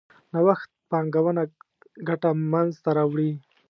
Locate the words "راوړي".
2.97-3.31